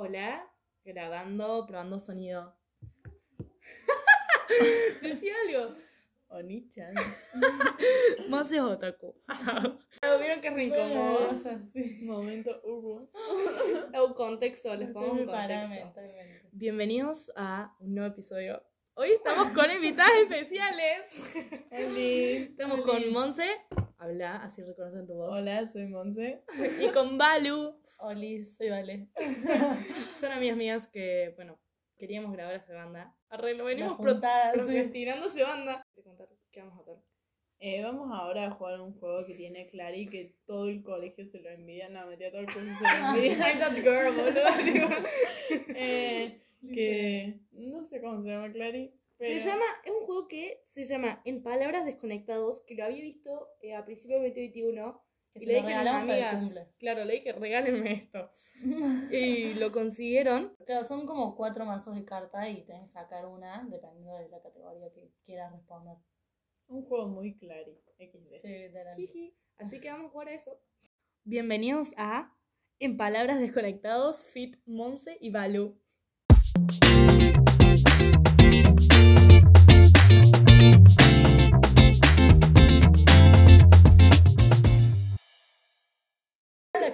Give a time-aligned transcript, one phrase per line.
[0.00, 0.48] Hola,
[0.84, 2.54] grabando, probando sonido.
[5.02, 5.74] Decía algo.
[6.28, 6.94] Oni-chan.
[8.28, 9.16] Monse es otaku.
[10.20, 10.76] ¿Vieron qué rico?
[10.76, 12.04] Bueno, es así.
[12.04, 13.10] Momento Hugo.
[14.06, 16.00] Un contexto, les pongo un contexto.
[16.52, 18.62] Bienvenidos a un nuevo episodio.
[18.94, 21.08] Hoy estamos con invitadas especiales.
[21.72, 23.48] Estamos con Monse.
[23.96, 25.36] Habla, así reconocen tu voz.
[25.36, 26.44] Hola, soy Monse.
[26.80, 27.74] Y con Balu.
[27.98, 29.08] Oli, soy Vale.
[30.20, 31.58] Son amigas mías que, bueno,
[31.96, 33.14] queríamos grabar esa banda.
[33.28, 34.60] Arreglo, venimos pro- juntada, sí.
[34.60, 35.74] procrastinando esa banda.
[35.74, 36.96] A qué vamos a hacer.
[37.60, 41.40] Eh, vamos ahora a jugar un juego que tiene Clary que todo el colegio se
[41.40, 41.88] lo envidia.
[41.88, 43.48] No, metí a todo el colegio se lo envidia.
[43.50, 45.06] I'm that girl, boludo.
[45.80, 46.40] Eh,
[46.74, 48.92] que no sé cómo se llama Clary.
[49.16, 49.40] Pero...
[49.40, 53.48] Se llama, es un juego que se llama En Palabras Desconectados, que lo había visto
[53.60, 55.02] eh, a principios del 2021.
[55.32, 58.30] Que y se le dije a mis amigas, claro, le dije, regálenme esto.
[59.12, 60.54] y lo consiguieron.
[60.64, 64.40] Claro, son como cuatro mazos de carta y tenés que sacar una dependiendo de la
[64.40, 65.96] categoría que quieras responder.
[66.68, 67.80] Un juego muy Clary.
[67.98, 68.28] XD.
[68.42, 68.70] Sí.
[68.96, 69.34] Jiji.
[69.58, 70.60] Así que vamos a jugar a eso.
[71.24, 72.34] Bienvenidos a
[72.78, 75.78] En Palabras Desconectados, Fit Monse y Balu.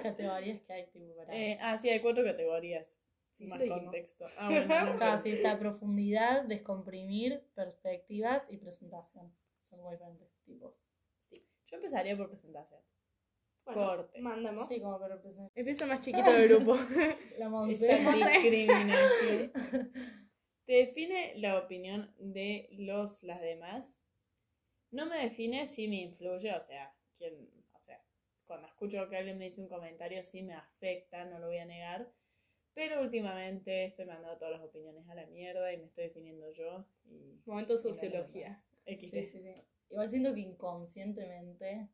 [0.09, 1.35] Categorías que hay, tipo, para...
[1.35, 2.99] Eh, ah, sí, hay cuatro categorías.
[3.33, 3.83] Sí, más sí dijimos.
[3.83, 4.25] contexto.
[4.37, 9.33] Ah, bueno, no, Claro, sí, está profundidad, descomprimir, perspectivas y presentación.
[9.69, 10.73] Son como diferentes tipos.
[11.65, 12.79] Yo empezaría por presentación.
[13.65, 14.21] Bueno, Corte.
[14.21, 14.67] Mandamos.
[14.67, 15.51] Sí, como para presentar.
[15.55, 16.77] Empieza más chiquito del grupo.
[17.39, 19.51] La discriminación.
[20.65, 24.01] Te define la opinión de los, las demás.
[24.91, 27.49] No me define si me influye, o sea, quién,
[28.45, 31.65] cuando escucho que alguien me dice un comentario sí me afecta, no lo voy a
[31.65, 32.11] negar.
[32.73, 36.85] Pero últimamente estoy mandando todas las opiniones a la mierda y me estoy definiendo yo.
[37.05, 38.59] Y, Momento sociología.
[38.85, 39.53] Sí, sí, sí.
[39.89, 41.89] Igual siento que inconscientemente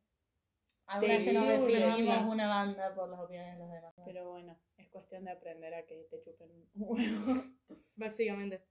[1.00, 3.94] Sí, alguna vez nos definimos una banda por las opiniones de los demás.
[4.04, 6.96] Pero bueno, es cuestión de aprender a que te chupen un huevo.
[7.96, 8.62] Básicamente.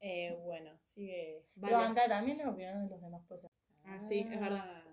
[0.00, 1.46] Eh, bueno, sigue.
[1.54, 1.74] Vale.
[1.74, 3.46] Pero acá también las opiniones de los demás pues
[3.84, 4.84] Ah, sí, es verdad.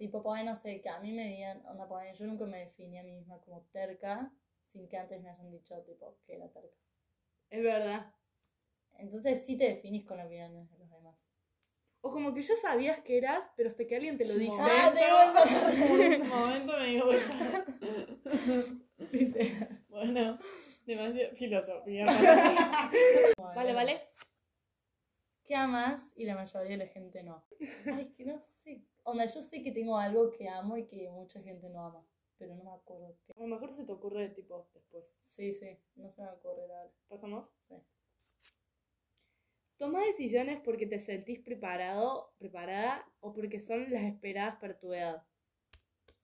[0.00, 2.98] Tipo, pues no sé, que a mí me digan, onda, pues yo nunca me definí
[2.98, 4.32] a mí misma como terca
[4.64, 6.78] sin que antes me hayan dicho, tipo, que era terca.
[7.50, 8.10] Es verdad.
[8.96, 11.28] Entonces sí te definís con opiniones de los demás.
[12.00, 14.56] O como que ya sabías que eras, pero hasta que alguien te lo dice.
[14.58, 15.02] Ah, te
[16.22, 17.04] Un momento me dio
[19.90, 20.38] Bueno,
[20.86, 22.06] demasiado filosofía.
[22.06, 22.94] para mí.
[23.36, 24.00] Vale, vale.
[25.50, 26.12] ¿Qué amas?
[26.14, 27.44] Y la mayoría de la gente no.
[27.92, 28.84] Ay, es que no sé.
[29.02, 32.06] Onda, yo sé que tengo algo que amo y que mucha gente no ama,
[32.38, 33.32] pero no me acuerdo qué.
[33.36, 35.12] A lo mejor se te ocurre tipo después.
[35.20, 36.92] Sí, sí, no se me ocurre ahora.
[37.08, 37.50] ¿Pasamos?
[37.66, 37.74] Sí.
[39.76, 45.24] Toma decisiones porque te sentís preparado, preparada o porque son las esperadas para tu edad.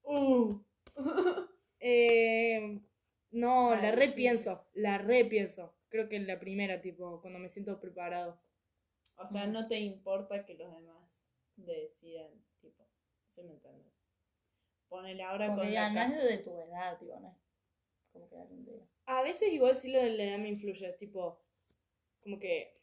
[0.04, 0.62] Uh.
[1.78, 2.81] Eh,
[3.32, 5.75] no, Ay, la repienso, la repienso.
[5.88, 8.41] Creo que la primera, tipo, cuando me siento preparado.
[9.19, 12.87] O sea, no te importa que los demás decidan, tipo,
[13.31, 13.93] ¿sí me entiendes?
[14.88, 17.37] Ponele ahora Como con la no es de tu edad, tipo, no es
[18.12, 18.87] como que te diga.
[19.06, 21.41] A veces igual sí lo de la edad me influye, tipo,
[22.21, 22.78] como que,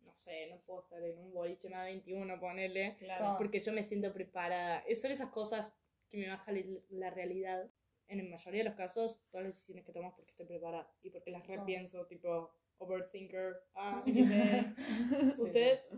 [0.00, 3.36] no sé, no puedo estar en un boliche más 21, ponerle, Claro.
[3.38, 4.84] porque yo me siento preparada.
[5.00, 5.74] Son esas cosas
[6.10, 7.70] que me bajan la- realidad.
[8.08, 11.08] En la mayoría de los casos, todas las decisiones que tomas porque estoy preparada y
[11.10, 11.60] porque las Claro.
[11.62, 13.56] repienso, tipo, overthinker.
[13.74, 15.42] Ah, Sí.
[15.42, 15.92] ¿Ustedes?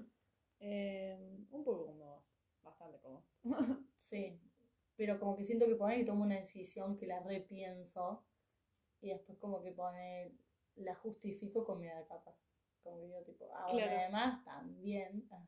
[0.60, 1.18] Eh,
[1.50, 2.24] un poco como vos,
[2.62, 3.58] bastante como vos.
[3.96, 4.40] Sí,
[4.96, 8.24] pero como que siento que pone y tomo una decisión que la repienso
[9.00, 10.32] y después como que pone,
[10.76, 12.36] la justifico con mi edad capaz.
[12.82, 14.00] Como que yo tipo, ah, bueno, Claro.
[14.00, 15.46] además también, ah,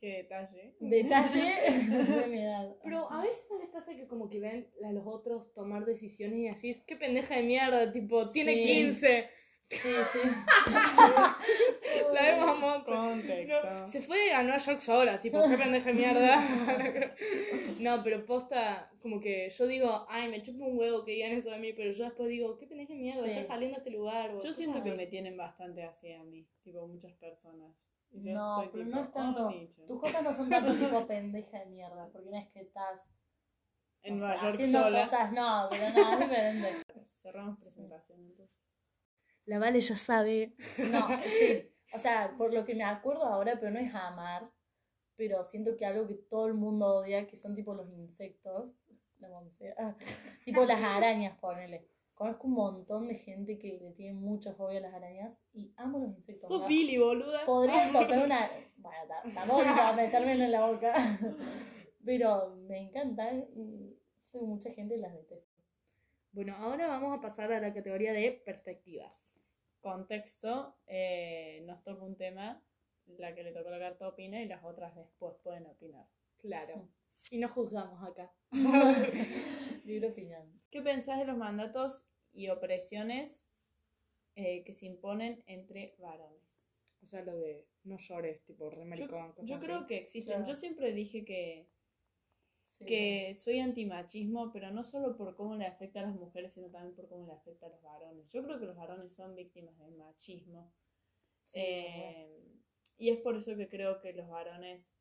[0.00, 0.74] Qué detalle.
[0.80, 1.54] detalle
[2.24, 2.76] de mi edad.
[2.82, 6.38] Pero a veces no les pasa que como que ven a los otros tomar decisiones
[6.40, 8.64] y así, es que pendeja de mierda, tipo, tiene Sí.
[8.64, 9.28] 15.
[9.72, 10.18] Sí, sí.
[12.12, 12.84] La vemos a.
[12.84, 13.70] Contexto.
[13.70, 16.44] No, se fue a Nueva York sola, tipo, qué pendeja de mierda.
[17.80, 21.50] no, pero posta, como que yo digo, ay, me chupa un huevo que digan eso
[21.50, 23.30] de mí, pero yo después digo, qué pendeja de mierda, Sí.
[23.30, 24.38] estás saliendo a este lugar.
[24.42, 27.74] Yo siento que me tienen bastante así a mí, tipo muchas personas.
[28.10, 29.82] Y yo No, estoy pero tipo, no es tanto, "Oh, Nietzsche".
[29.86, 33.08] tus cosas no son tanto tipo pendeja de mierda, porque no es que estás
[34.02, 35.04] En Nueva sea, York haciendo sola.
[35.04, 36.68] cosas, no, pero no, es diferente.
[37.06, 38.61] Cerramos presentación entonces.
[39.46, 40.54] La Vale ya sabe.
[40.90, 41.68] No, sí.
[41.94, 44.50] O sea, por lo que me acuerdo ahora, pero no es amar,
[45.14, 48.78] pero siento que algo que todo el mundo odia, que son tipo los insectos,
[49.18, 49.28] la
[49.76, 49.94] ah,
[50.42, 51.86] tipo las arañas, ponele.
[52.14, 55.98] conozco un montón de gente que le tiene mucha fobia a las arañas y amo
[55.98, 56.48] los insectos.
[56.48, 56.66] Sos.
[56.66, 57.44] Billy, boluda.
[57.44, 58.50] Podría tocar una.
[58.78, 60.94] Bueno, ta- tampoco para metérmelo en la boca.
[62.04, 63.98] Pero me encantan y
[64.32, 65.52] mucha gente las detesta.
[66.32, 69.21] Bueno, ahora vamos a pasar a la categoría de perspectivas.
[69.82, 72.62] Contexto, eh, nos toca un tema,
[73.06, 76.06] la que le tocó la carta opina y las otras después pueden opinar.
[76.38, 76.88] Claro.
[77.30, 78.32] Y no juzgamos acá.
[79.84, 80.60] Libre opinión.
[80.72, 83.46] ¿Qué pensás de los mandatos y opresiones
[84.34, 86.74] eh, que se imponen entre varones?
[87.00, 89.66] O sea, lo de no llores, tipo re Yo, maricón, cosas yo así.
[89.66, 90.34] creo que existen.
[90.38, 90.52] Claro.
[90.52, 91.68] Yo siempre dije que,
[92.82, 92.86] Sí.
[92.86, 96.94] que soy antimachismo, pero no solo por cómo le afecta a las mujeres, sino también
[96.94, 98.28] por cómo le afecta a los varones.
[98.30, 100.72] Yo creo que los varones son víctimas del machismo.
[101.44, 102.48] Sí, Eh,
[102.98, 104.94] y es por eso que creo que los varones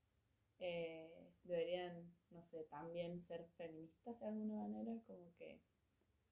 [0.59, 1.09] eh,
[1.43, 5.61] deberían, no sé, también ser feministas de alguna manera, como que Es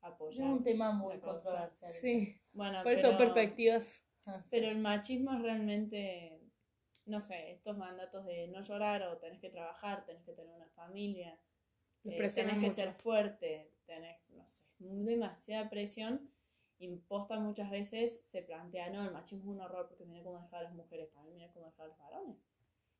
[0.01, 0.47] apoyar.
[0.51, 1.91] un tema muy controversial.
[1.91, 4.03] Sí, Bueno, por eso perspectivas.
[4.25, 4.49] Ah, sí.
[4.51, 6.38] pero el machismo es realmente,
[7.09, 10.69] no sé, estos mandatos de no llorar o tenés que trabajar, tenés que tener una
[10.69, 11.39] familia,
[12.07, 12.71] eh, tenés que mucho.
[12.71, 16.31] ser fuerte, tenés, no sé, demasiada presión.
[16.79, 20.59] Imposta muchas veces se plantea, no, el machismo es un horror porque mira cómo deja
[20.59, 22.37] a las mujeres, también mira cómo deja a los varones.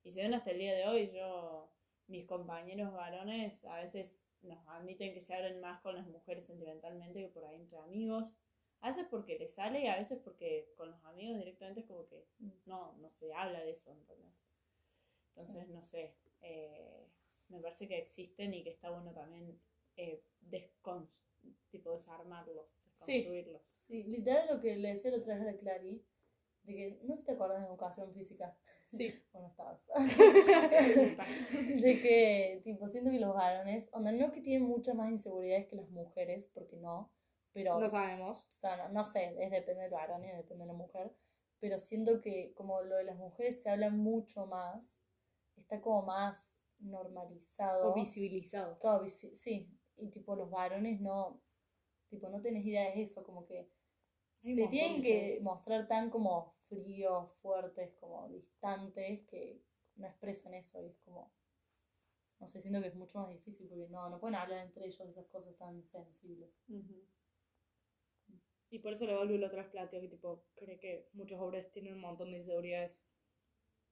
[0.03, 1.71] Y se ven hasta el día de hoy, yo,
[2.07, 7.21] mis compañeros varones a veces nos admiten que se abren más con las mujeres sentimentalmente
[7.21, 8.35] que por ahí entre amigos.
[8.81, 12.05] A veces porque les sale y a veces porque con los amigos directamente es como
[12.07, 12.25] que
[12.65, 14.33] no, no se habla de eso, ¿entendés?
[15.35, 17.07] Entonces, no sé, eh,
[17.49, 19.59] me parece que existen y que está bueno también
[19.97, 20.23] eh,
[21.69, 22.65] tipo desarmarlos,
[22.95, 23.13] Sí.
[23.13, 23.81] desconstruirlos.
[23.87, 26.05] Sí, literal lo que le decía la otra vez a la Clary,
[26.63, 28.57] de que no sé si te acuerdas de educación física.
[28.91, 29.13] Sí.
[29.33, 29.79] Bueno, estabas.
[31.51, 35.75] de que, tipo, siento que los varones, onda, no que tienen muchas más inseguridades que
[35.75, 37.11] las mujeres, porque no,
[37.53, 38.45] pero, No sabemos.
[38.59, 41.15] claro, no sé, es depende del varón y depende de la mujer,
[41.59, 44.99] pero siento que como lo de las mujeres se habla mucho más,
[45.57, 47.91] está como más normalizado.
[47.91, 48.77] O visibilizado.
[48.79, 51.41] Claro, visi- sí, y tipo los varones no,
[52.09, 53.69] tipo no tenés idea de eso, como que
[54.43, 59.61] Hay se tienen que mostrar tan como fríos, fuertes, como distantes, que
[59.95, 61.29] no expresan eso y es como,
[62.39, 64.99] no sé, siento que es mucho más difícil porque no, no pueden hablar entre ellos
[64.99, 66.49] de esas cosas tan sensibles.
[66.69, 67.03] Ujú.
[68.71, 71.71] Y por eso le vuelvo la otra vez planteo que tipo, cree que muchos hombres
[71.71, 73.03] tienen un montón de inseguridades.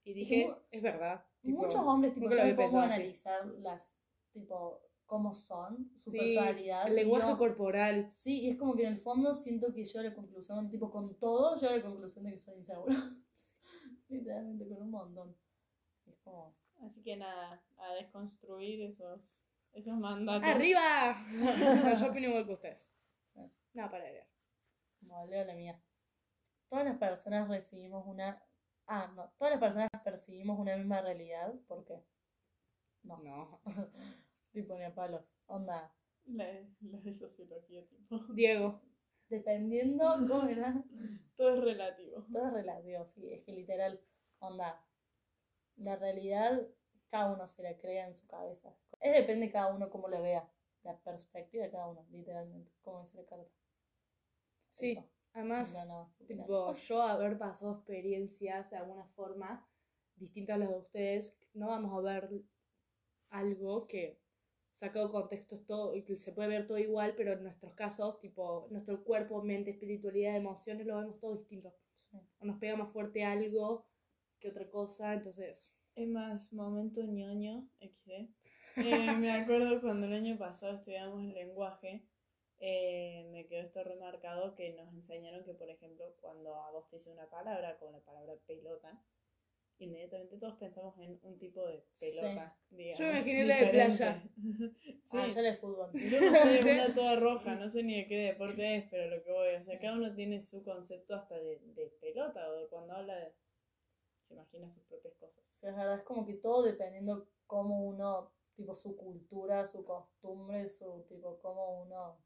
[0.04, 1.26] Y dije, mu- es verdad.
[1.42, 2.94] tipo, Muchos hombres, tipo, yo pongo a pensado así.
[2.96, 3.98] analizar las,
[4.32, 6.88] tipo, cómo son, su Sí, personalidad.
[6.88, 8.10] El lenguaje corporal.
[8.12, 10.92] Sí, y es como que en el fondo siento que yo a la conclusión, tipo
[10.92, 12.96] con todo, yo a la conclusión de que soy insegura.
[14.10, 15.36] Literalmente con un montón.
[16.06, 19.36] Es como, Así que nada, a desconstruir esos,
[19.74, 20.48] esos mandatos.
[20.48, 21.18] ¡Arriba!
[21.34, 22.88] No, yo opino igual que ustedes.
[23.34, 23.42] Sí.
[23.74, 24.28] Nada para agregar.
[25.28, 25.82] Leo la mía.
[26.70, 28.42] Todas las personas recibimos una.
[28.88, 29.30] Ah, no.
[29.38, 31.54] Todas las personas percibimos una misma realidad.
[31.68, 32.04] ¿Por qué?
[33.04, 33.18] No.
[33.20, 33.62] No.
[34.52, 35.24] tipo ni a palos.
[35.48, 35.94] Onda.
[36.26, 36.46] La,
[36.82, 38.18] la de sociología, tipo.
[38.34, 38.82] Diego.
[39.30, 40.84] Dependiendo, ¿cómo era?
[41.36, 42.26] Todo es relativo.
[42.32, 43.34] Todo es relativo, sí.
[43.34, 44.02] Es que literal,
[44.40, 44.84] onda.
[45.78, 46.68] La realidad,
[47.10, 48.76] cada uno se la crea en su cabeza.
[49.00, 50.50] Es depende de cada uno cómo la vea.
[50.84, 52.72] La perspectiva de cada uno, literalmente.
[52.82, 53.52] Como dice la carta.
[54.80, 54.92] Sí.
[54.92, 55.10] Eso.
[55.34, 56.46] Además, No, no, literal.
[56.46, 59.68] tipo, yo haber pasado experiencias de alguna forma
[60.16, 62.30] distintas a las de ustedes, no vamos a ver
[63.30, 64.20] algo que
[64.74, 67.74] sacado de contexto es todo, y que se puede ver todo igual, pero en nuestros
[67.74, 71.74] casos, tipo, nuestro cuerpo, mente, espiritualidad, emociones, lo vemos todo distinto.
[71.94, 72.18] Sí.
[72.40, 73.86] O nos pega más fuerte algo
[74.40, 78.30] que otra cosa, entonces, Es más, momento ñoño, XD.
[78.76, 82.08] Eh, me acuerdo cuando el año pasado estudiamos el lenguaje,
[82.60, 86.96] eh, me quedó esto remarcado que nos enseñaron que, por ejemplo, cuando a vos te
[86.98, 89.00] dice una palabra, como la palabra pelota,
[89.80, 92.58] inmediatamente todos pensamos en un tipo de pelota.
[92.72, 94.24] digamos, Yo me imaginé la de playa.
[94.82, 95.02] sí.
[95.14, 95.92] Ah, yo de fútbol.
[95.94, 99.24] Yo no sé, una toda roja, no sé ni de qué deporte es, pero lo
[99.24, 99.80] que voy, o sea, Sí.
[99.80, 103.34] cada uno tiene su concepto hasta de, de pelota o de cuando habla de...
[104.28, 105.44] se imagina sus propias cosas.
[105.64, 111.06] Es verdad, es como que todo dependiendo cómo uno, tipo su cultura, su costumbre, su
[111.08, 112.18] tipo, cómo uno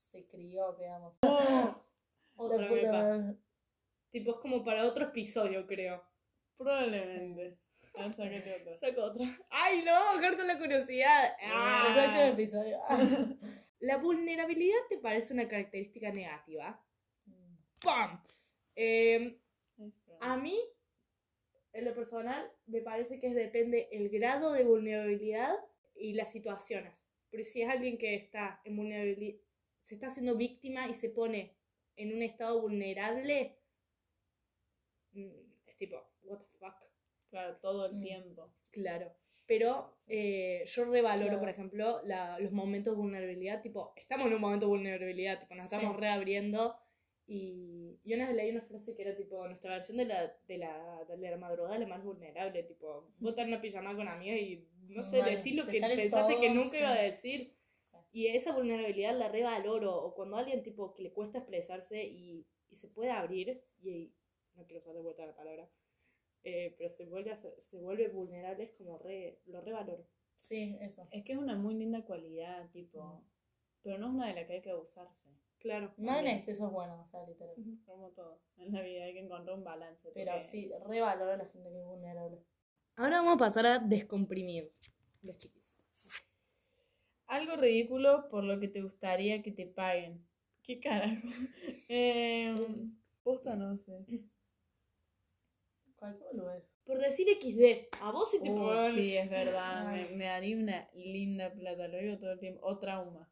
[0.00, 1.14] se crió, digamos.
[1.22, 2.92] otra puta mepa.
[2.92, 3.36] madre.
[4.10, 6.02] Tipo, es como para otro episodio, creo.
[6.56, 7.58] Probablemente.
[7.96, 8.76] A ver, sácate otra.
[8.78, 9.38] Saco otra.
[9.50, 9.92] ¡Ay, no!
[9.92, 11.32] Bajar con la curiosidad.
[11.44, 11.84] Ah.
[11.88, 12.78] El próximo episodio.
[13.80, 16.84] ¿La vulnerabilidad te parece una característica negativa?
[17.26, 18.22] Mm, ¡Pam!
[18.76, 19.38] Eh,
[19.78, 20.58] Es a mí,
[21.72, 25.54] en lo personal, me parece que depende el grado de vulnerabilidad
[25.94, 26.92] y las situaciones.
[27.30, 29.40] Pero si es alguien que está en vulnerabili-
[29.82, 31.54] se está haciendo víctima y se pone
[31.96, 33.56] en un estado vulnerable,
[35.12, 35.28] mm,
[35.66, 36.74] es tipo, what the fuck.
[37.30, 38.02] Claro, todo el Mm.
[38.02, 38.52] tiempo.
[38.70, 39.12] Claro.
[39.46, 41.40] Pero eh, yo revaloro, Claro.
[41.40, 43.62] por ejemplo, la- los momentos de vulnerabilidad.
[43.62, 45.74] Tipo, estamos en un momento de vulnerabilidad, tipo, nos Sí.
[45.74, 46.76] estamos reabriendo.
[47.26, 50.58] Y, y una vez leí una frase que era tipo, nuestra versión de la, de
[50.58, 52.62] la, de la madrugada es la más vulnerable.
[52.64, 56.40] Tipo, vos en una pijama con amigas y no sé, Vale, decís lo que pensaste
[56.40, 56.78] que nunca sí.
[56.78, 57.54] iba a decir.
[58.12, 59.96] Y esa vulnerabilidad la revaloro.
[59.96, 64.12] O cuando alguien tipo que le cuesta expresarse y, y se puede abrir, y
[64.54, 65.70] no quiero usar de vuelta la palabra,
[66.42, 70.06] eh, pero se vuelve, a se vuelve vulnerable, es como re, lo revaloro.
[70.34, 71.06] Sí, eso.
[71.10, 73.22] Es que es una muy linda cualidad, tipo.
[73.82, 75.30] Pero no es una de la que hay que abusarse.
[75.58, 75.92] Claro.
[75.98, 77.54] No en exceso es bueno, o sea, literal.
[77.84, 78.40] Como todo.
[78.56, 80.10] En la vida hay que encontrar un balance.
[80.14, 82.42] Pero porque- sí, revaloro a la gente que es vulnerable.
[82.96, 84.72] Ahora vamos a pasar a descomprimir
[85.22, 85.59] los chiquis.
[87.30, 90.26] Algo ridículo por lo que te gustaría que te paguen.
[90.62, 91.16] ¿Qué carajo?
[91.88, 92.54] eh,
[93.22, 94.04] posta no sé.
[95.96, 96.64] Cualquier lo es.
[96.84, 99.92] Por decir XD, a vos si te Uh, pagan- sí, es verdad.
[99.92, 102.60] Me, me daría una linda plata, lo digo todo el tiempo.
[102.66, 103.30] O trauma.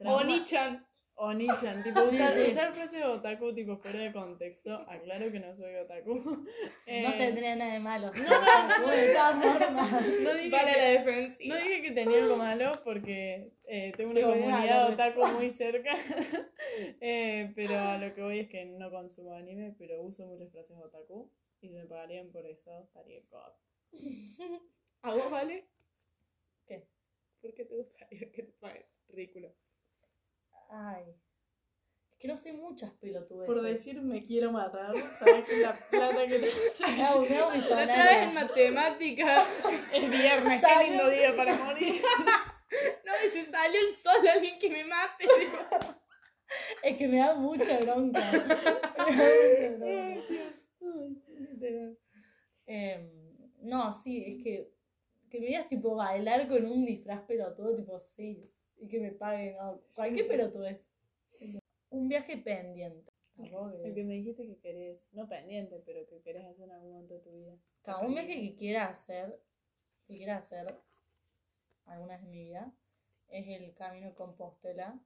[0.00, 0.86] Oni-chan.
[1.20, 2.42] Oni-chan, tipo Sí, usar, sí.
[2.50, 4.72] usar frases otaku tipo fuera de contexto.
[4.88, 6.14] Aclaro que no soy otaku.
[6.86, 8.12] No Eh, tendría nada de malo.
[8.80, 9.90] No, de todas formas.
[10.22, 11.36] no dije Vale que- la defensa.
[11.44, 15.94] No dije que tenía algo malo porque eh, tengo una Sí, comunidad otaku muy cerca.
[17.00, 20.76] Eh, pero a lo que voy es que no consumo anime, pero uso muchas frases
[20.78, 21.30] otaku.
[21.60, 23.52] Y si me pagarían por eso, estaría God.
[25.02, 25.66] ¿A vos vale?
[26.66, 26.86] ¿Qué?
[27.42, 28.86] ¿Por qué te gustaría que te paguen?
[29.08, 29.52] Ridículo.
[30.70, 31.02] Ay.
[32.07, 33.46] Es que no sé muchas pelotudes.
[33.46, 36.50] Por decir me quiero matar, sabes que la plata que te
[37.28, 39.46] nuevo La otra vez en matemáticas.
[39.92, 42.02] es viernes, qué lindo día para morir.
[43.02, 45.26] No, y si salió el sol, alguien que me mate.
[46.82, 48.20] Es que me da mucha bronca.
[49.08, 51.98] Me da mucha bronca.
[52.66, 53.10] Em,
[53.62, 54.70] no, sí, es que
[55.28, 59.56] que me digas tipo bailar con un disfraz pelotudo, tipo sí, y que me paguen,
[59.56, 60.86] no, cualquier pelotudez.
[61.98, 63.12] Un viaje pendiente.
[63.38, 67.14] El que me dijiste que querés, no pendiente, pero que querés hacer en algún momento
[67.14, 67.56] de tu vida.
[67.82, 69.40] Cada un viaje que quiera hacer,
[70.06, 70.76] que quiera hacer
[71.86, 72.72] alguna vez en mi vida,
[73.28, 75.00] es el camino de Compostela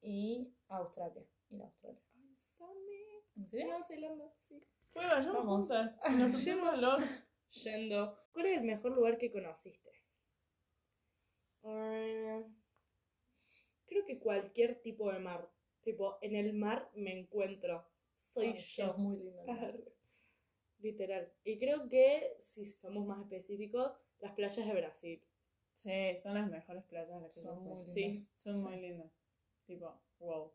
[0.00, 1.24] y Australia.
[1.50, 2.00] Ir a Australia.
[3.36, 3.66] ¿En serio?
[3.66, 4.62] Nueva Zelanda, sí.
[4.92, 5.68] Pues vayamos Vamos.
[5.68, 5.96] juntas.
[6.18, 6.74] Nos pusimos.
[7.50, 8.18] Yendo.
[8.32, 9.90] ¿Cuál es el mejor lugar que conociste?
[13.92, 15.48] Creo que cualquier tipo de mar.
[15.82, 17.84] Tipo, en el mar me encuentro.
[18.16, 18.86] Soy Ay, yo.
[18.86, 19.42] sos muy lindo.
[20.78, 21.32] Literal.
[21.44, 25.22] Y creo que, si somos más específicos, las playas de Brasil.
[25.72, 27.94] Sí, son las mejores playas las que Son yo muy lindas.
[27.94, 28.28] Sí.
[28.34, 28.64] Son Sí.
[28.64, 29.12] muy lindas.
[29.66, 30.52] Tipo, wow.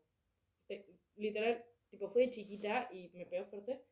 [0.68, 3.84] Eh, literal, tipo, fui de chiquita y me pegó fuerte.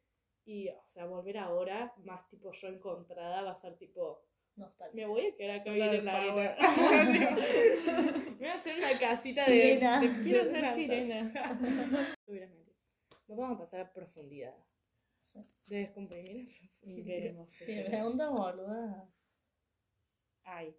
[0.45, 4.23] Y, o sea, volver ahora, más tipo yo encontrada, va a ser tipo,
[4.57, 4.95] Nostalgia.
[4.95, 6.57] me voy a quedar acá a vivir en la arena.
[8.25, 10.01] me voy a hacer una casita Sirena.
[10.01, 10.77] de, de Quiero de ser plantas.
[10.77, 12.17] sirena.
[13.29, 14.55] Nos vamos a pasar a profundidad.
[15.21, 15.41] Sí.
[15.69, 16.49] De descomprimir
[16.83, 17.03] Y
[17.47, 17.87] sea.
[17.87, 19.09] preguntas boludas.
[20.45, 20.77] Ay,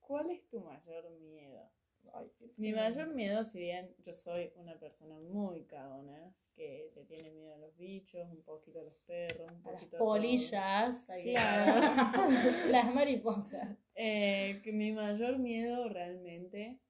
[0.00, 1.70] ¿cuál es tu mayor miedo?
[2.16, 7.30] Ay, Mi mayor miedo, si bien yo soy una persona muy cagona, que le tiene
[7.30, 10.08] miedo a los bichos, un poquito a los perros, un A las poquito a todo.
[10.08, 11.06] polillas.
[11.24, 11.80] Claro.
[12.70, 13.76] las mariposas.
[13.96, 16.80] Eh, que mi mayor miedo realmente,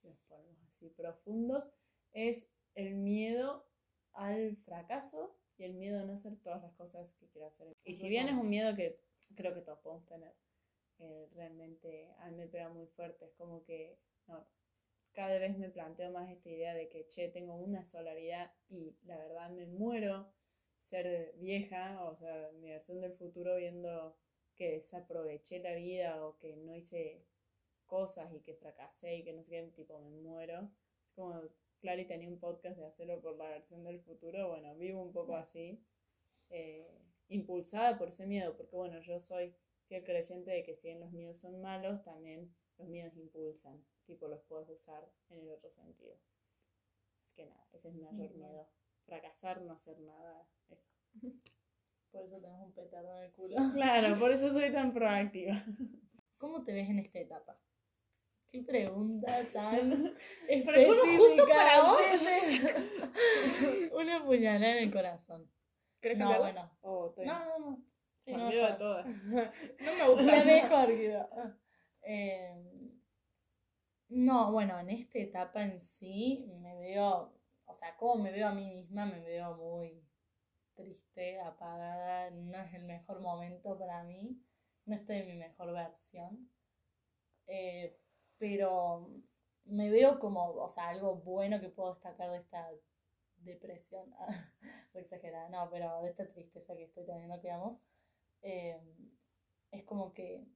[0.00, 1.68] si nos ponemos así profundos,
[2.12, 3.66] es el miedo
[4.12, 7.72] al fracaso y el miedo a no hacer todas las cosas que quiero hacer.
[7.84, 9.00] Y si bien es un miedo que
[9.34, 10.32] creo que todos podemos tener,
[10.98, 13.24] eh, realmente a mí me pega muy fuerte.
[13.24, 13.98] Es como que
[14.28, 14.46] no,
[15.12, 18.96] cada vez me planteo más esta idea de que, che, tengo una sola vida y
[19.04, 20.32] la verdad me muero
[20.80, 24.16] ser vieja, o sea, mi versión del futuro viendo
[24.56, 27.24] que desaproveché la vida o que no hice
[27.86, 30.70] cosas y que fracasé y que no sé qué, tipo, me muero.
[31.06, 31.42] Es como,
[31.80, 35.34] Clary tenía un podcast de hacerlo por la versión del futuro, bueno, vivo un poco
[35.34, 35.82] así,
[36.50, 36.86] eh,
[37.28, 39.54] impulsada por ese miedo, porque bueno, yo soy
[39.86, 44.28] fiel creyente de que si bien los miedos son malos, también los miedos impulsan, tipo,
[44.28, 46.16] los puedes usar en el otro sentido.
[47.24, 48.68] Es que nada, ese es mi mayor miedo,
[49.06, 50.76] fracasar, no hacer nada, eso.
[52.10, 53.56] Por eso tenemos un petardo en el culo.
[53.72, 55.64] Claro, por eso soy tan proactiva.
[56.38, 57.56] ¿Cómo te ves en esta etapa?
[58.50, 59.90] Qué pregunta tan
[60.48, 62.00] justo para vos.
[62.12, 62.82] específica.
[63.94, 65.48] Una puñalada en el corazón.
[66.00, 66.52] ¿Querés No, cambiarla?
[66.52, 66.78] bueno.
[66.80, 67.14] Oh.
[67.24, 67.84] No, no, no.
[68.18, 68.76] Sí, no, mejor.
[68.78, 69.06] todas.
[69.06, 70.22] No me gusta.
[70.24, 71.28] La mejor, quiero.
[72.02, 72.90] Eh,
[74.10, 77.32] No, bueno, en esta etapa en sí me veo,
[77.66, 80.02] o sea, como me veo a mí misma, me veo muy
[80.74, 84.42] triste, apagada, no es el mejor momento para mí,
[84.86, 86.50] no estoy en mi mejor versión,
[87.46, 87.98] eh,
[88.38, 89.10] pero
[89.66, 92.70] me veo como, o sea, algo bueno que puedo destacar de esta
[93.38, 94.14] depresión,
[94.94, 97.78] exagerada, no, pero de esta tristeza que estoy teniendo, digamos,
[98.42, 98.80] eh,
[99.70, 100.46] es como que,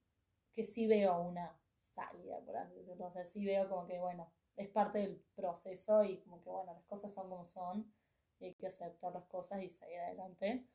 [0.52, 1.56] que sí veo una
[1.94, 3.06] salida, por así decirlo.
[3.06, 6.74] O sea, sí veo como que, bueno, es parte del proceso y como que, bueno,
[6.74, 7.92] las cosas son como son
[8.40, 10.66] y hay que aceptar las cosas y seguir adelante,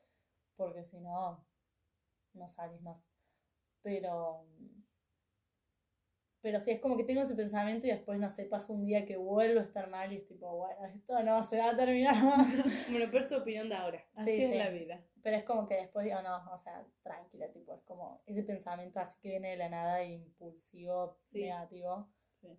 [0.56, 1.44] porque si no,
[2.34, 2.98] no salís más.
[3.82, 4.46] Pero,
[6.42, 9.04] pero sí, es como que tengo ese pensamiento y después, no sé, paso un día
[9.04, 12.14] que vuelvo a estar mal y es tipo, bueno, esto no se va a terminar
[12.90, 14.04] bueno, pero es tu opinión de ahora.
[14.14, 14.56] Así Sí, es sí.
[14.58, 15.04] la vida.
[15.22, 19.00] Pero es como que después digo, no, o sea, tranquila, tipo, es como ese pensamiento
[19.00, 21.42] así que viene de la nada, impulsivo, Sí.
[21.42, 22.08] negativo,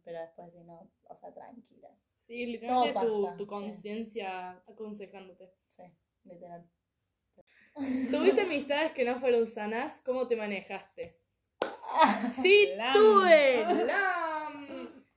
[0.04, 1.90] pero después digo, no, o sea, tranquila.
[2.20, 5.52] Sí, literalmente Todo tu, pasa, tu conciencia aconsejándote.
[5.66, 5.84] Sí,
[6.24, 6.70] literal.
[8.12, 10.02] ¿Tuviste amistades que no fueron sanas?
[10.06, 11.21] ¿Cómo te manejaste?
[12.42, 13.66] Sí, tuve.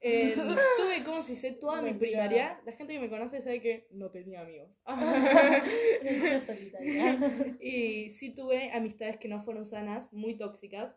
[0.07, 0.35] Eh,
[0.77, 1.53] tuve, ¿cómo se dice?
[1.53, 2.61] Toda mi primaria.
[2.67, 4.71] La gente que me conoce sabe que no tenía amigos.
[7.61, 10.95] Y sí tuve amistades que no fueron sanas, muy tóxicas.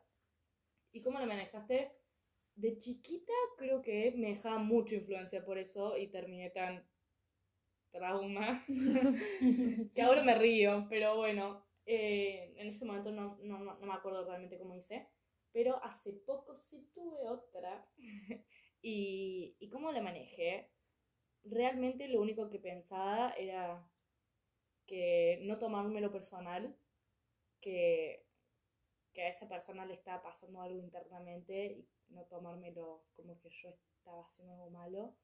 [0.91, 1.93] ¿Y cómo la manejaste?
[2.55, 6.83] De chiquita creo que me dejaba mucha influencia por eso y terminé tan
[7.91, 8.65] trauma
[9.95, 14.25] que ahora me río, pero bueno, eh, en ese momento no, no, no me acuerdo
[14.25, 15.07] realmente cómo hice,
[15.53, 17.85] pero hace poco sí tuve otra
[18.81, 20.69] y, y cómo la manejé,
[21.43, 23.87] realmente lo único que pensaba era
[24.87, 26.75] que no tomármelo personal,
[27.61, 28.25] que,
[29.13, 33.69] que a esa persona le estaba pasando algo internamente y no tomármelo como que yo
[33.97, 35.15] estaba haciendo algo malo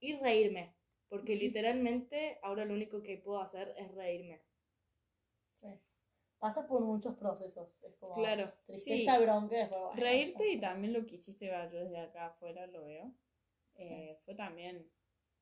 [0.00, 0.74] y reírme,
[1.08, 4.42] porque literalmente ahora lo único que puedo hacer es reírme.
[6.36, 6.40] Sí.
[6.40, 7.68] Pasas por muchos procesos.
[7.82, 9.22] Es como Claro, tristeza, sí.
[9.24, 10.52] bronca, después, bueno, Reírte ya.
[10.52, 13.10] y también lo que hiciste, yo desde acá afuera lo veo,
[13.76, 14.90] eh, fue también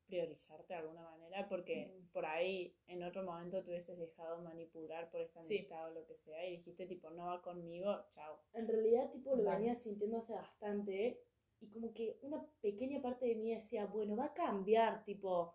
[0.06, 2.12] priorizarte de alguna manera, porque Mm.
[2.12, 5.56] por ahí en otro momento te hubieses dejado manipular por esta Sí.
[5.58, 8.38] amistad o lo que sea y dijiste tipo, no va conmigo, chao.
[8.52, 9.56] En realidad, tipo, lo Vale.
[9.58, 11.20] venía sintiendo hace bastante
[11.60, 15.54] y como que una pequeña parte de mí decía, bueno, va a cambiar, tipo,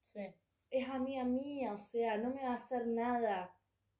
[0.00, 0.26] Sí.
[0.70, 3.55] es amiga mía, o sea, no me va a hacer nada.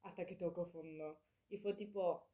[0.07, 1.19] Hasta que tocó fondo.
[1.49, 2.27] Y fue tipo,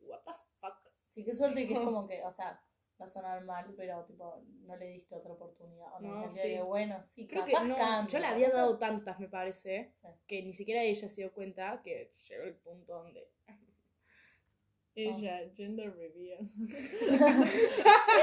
[0.00, 0.76] what the fuck.
[1.04, 2.60] Sí, qué suerte que es como que, o sea,
[3.00, 5.94] va a sonar mal, pero tipo, no le diste otra oportunidad.
[5.94, 6.48] O no, No, sí.
[6.48, 10.08] de bueno, sí, Creo que no, cambia, yo le había dado tantas, me parece, Sí.
[10.26, 13.28] que ni siquiera ella se dio cuenta que llegó el punto donde...
[14.98, 16.38] Ella, gender reveal.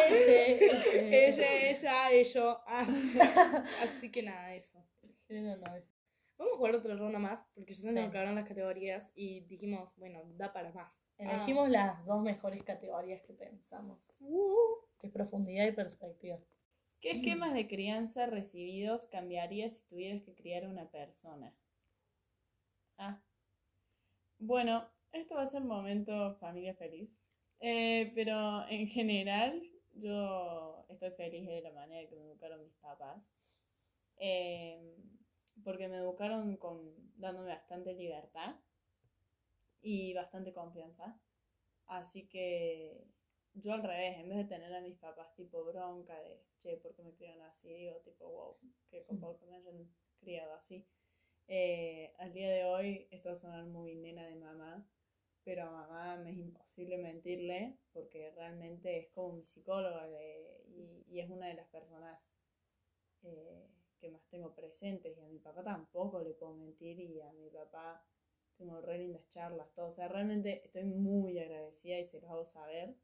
[0.09, 1.27] Ella, ella.
[1.27, 2.61] ella, ella, ello.
[2.65, 3.63] Ah.
[3.83, 4.83] Así que nada, eso.
[5.29, 5.92] No es-
[6.43, 7.95] Vamos a jugar otra ronda más, porque ya se Sí.
[7.95, 10.91] nos acabaron las categorías y dijimos, bueno, da para más.
[11.17, 13.99] Elegimos las dos mejores categorías que pensamos.
[14.99, 16.37] Que es profundidad y perspectiva.
[16.99, 21.55] ¿Qué esquemas de crianza recibidos cambiarías si tuvieras que criar a una persona?
[22.97, 23.21] Ah.
[24.37, 27.09] Bueno, esto va a ser momento familia feliz.
[27.61, 33.23] Eh, pero en general, yo estoy feliz de la manera que me educaron mis papás.
[34.17, 34.97] Eh,
[35.63, 36.77] porque me educaron con,
[37.17, 38.55] dándome bastante libertad
[39.81, 41.19] y bastante confianza.
[41.87, 43.05] Así que
[43.55, 46.95] yo al revés, en vez de tener a mis papás tipo bronca de, che, ¿por
[46.95, 47.73] qué me criaron así?
[47.73, 48.57] Digo, tipo, wow,
[48.89, 50.85] qué copado que me hayan criado así.
[51.47, 54.87] Eh, al día de hoy, esto va a sonar muy nena de mamá,
[55.43, 61.05] pero a mamá me es imposible mentirle porque realmente es como mi psicóloga de- y,
[61.09, 62.29] y es una de las personas
[63.23, 63.67] eh,
[64.03, 67.49] que más tengo presentes y a mi papá tampoco le puedo mentir y a mi
[67.49, 68.05] papá
[68.57, 69.87] tengo re lindas charlas, todo.
[69.87, 72.97] O sea, realmente estoy muy agradecida y se los hago saber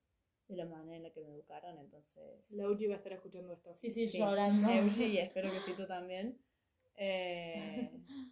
[0.49, 2.43] de la manera en la que me educaron, entonces...
[2.49, 3.71] La Uchi va a estar escuchando esto.
[3.71, 4.69] Sí, sí, Sí, llorando.
[4.69, 6.37] Euge, y espero que Fito también.
[6.97, 7.89] Eh,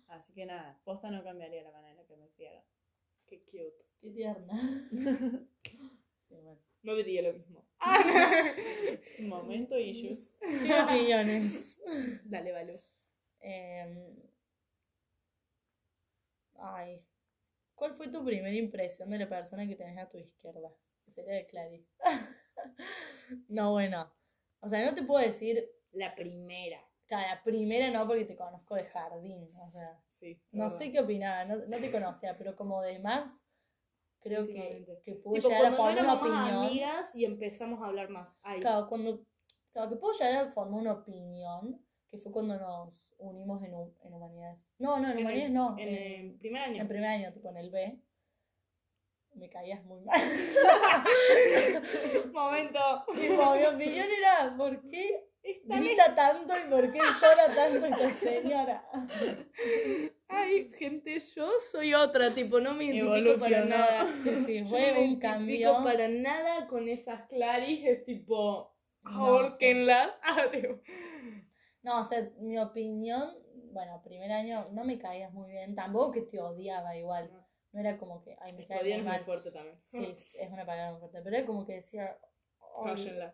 [0.08, 2.64] así que nada, posta no cambiaría la manera en la que me criaron.
[3.28, 3.86] Qué cute.
[4.02, 4.90] Qué tierna.
[6.28, 6.60] Sí, bueno.
[6.84, 7.66] No diría lo mismo.
[9.20, 10.36] Momento issues.
[10.42, 11.77] Sin opiniones.
[12.26, 12.74] Dale, Valo.
[13.40, 14.16] Em,
[16.60, 17.04] ay.
[17.76, 20.72] ¿Cuál fue tu primera impresión de la persona que tenés a tu izquierda?
[21.08, 21.88] Sería de Clary.
[23.50, 24.12] no, bueno.
[24.62, 26.80] O sea, no te puedo decir La primera.
[27.12, 29.50] a la primera no porque te conozco de jardín.
[29.60, 30.42] O sea, Sí.
[30.52, 30.78] no verdad.
[30.80, 33.46] sé qué opinaba, no, no te conocía, pero como demás,
[34.20, 36.66] creo que, que pude Tipo, llegar a cuando no formar una opinión.
[36.66, 38.36] amigas y empezamos a hablar más.
[38.42, 39.24] Ay, Claro, cuando,
[39.78, 44.12] Claro, que puedo llegar a formar una opinión, que fue cuando nos unimos en, en
[44.14, 44.58] humanidades.
[44.80, 45.76] No, no, en, En el- humanidades no.
[45.78, 46.82] En, en, el primer año.
[46.82, 48.00] en primer año, tipo en el B.
[49.36, 50.20] Me caías muy mal.
[52.34, 52.80] Momento.
[53.14, 55.30] Tipo, mi opinión era, ¿por qué
[55.66, 58.84] grita tanto y por qué llora tanto esta señora?
[60.28, 64.12] Ay, gente, yo soy otra, tipo, no me identifico para nada.
[64.24, 65.84] Sí, sí, fue no me un identifico cambio.
[65.84, 68.74] para nada con esas Claris, es tipo,
[69.14, 70.20] ahorquenlas.
[70.24, 70.80] Ah, tipo,
[71.84, 73.34] No, o sea, mi opinión,
[73.72, 77.30] bueno, primer año no me caías muy bien, tampoco que te odiaba igual.
[77.32, 77.48] No.
[77.74, 79.24] No era como que, ay, me caes odiar muy mal.
[79.26, 79.78] fuerte también.
[79.84, 82.18] Sí, es una palabra muy fuerte, pero era como que decía,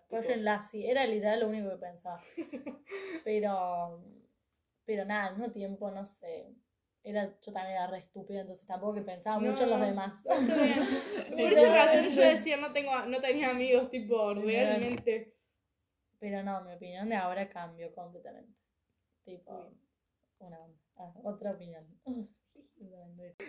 [0.10, 2.22] Cállenla, sí, era literal lo único que pensaba.
[3.24, 4.04] Pero,
[4.86, 6.54] pero nada, al mismo tiempo, no sé,
[7.04, 9.86] era, yo también era re estúpida, entonces tampoco que pensaba No, mucho en los no.
[9.86, 10.24] demás.
[10.26, 10.80] Bien.
[11.38, 15.34] Por esa razón yo decía, no, tengo, no tenía amigos, tipo, realmente.
[16.24, 18.58] Pero no, mi opinión de ahora cambió completamente.
[19.26, 19.74] Tipo,
[20.40, 20.58] una.
[20.96, 21.86] Ah, otra opinión.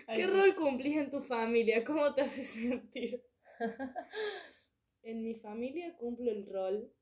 [0.08, 1.84] ¿Qué rol cumplís en tu familia?
[1.84, 3.22] ¿Cómo te hace sentir?
[5.02, 6.92] en mi familia cumplo el rol.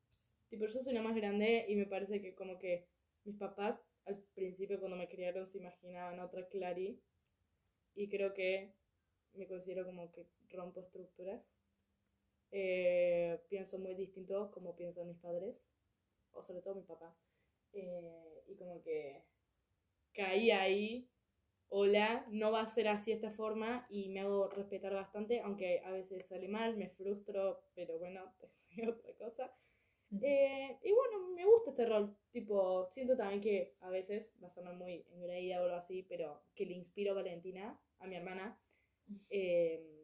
[0.51, 2.87] Tipo, yo soy la más grande y me parece que como que
[3.25, 7.01] mis papás al principio cuando me criaron se imaginaban otra Clary.
[7.95, 8.75] Y creo que
[9.33, 11.43] me considero como que rompo estructuras.
[12.53, 15.57] Eh, pienso muy distinto como piensan mis padres.
[16.31, 17.17] O sobre todo mi papá.
[17.73, 19.25] Eh, y como que
[20.13, 21.13] caí ahí
[21.75, 25.91] hola, no va a ser así esta forma y me hago respetar bastante, aunque a
[25.91, 28.35] veces sale mal, me frustro, pero bueno,
[28.77, 29.57] es otra cosa.
[30.21, 34.51] Eh, y bueno, me gusta este rol, tipo, siento también que a veces, va a
[34.51, 38.61] sonar muy engreída o algo así, pero que le inspiro a Valentina, a mi hermana,
[39.31, 40.02] eh,